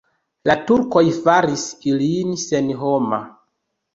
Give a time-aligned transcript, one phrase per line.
[0.51, 3.23] La turkoj faris ilin senhoma.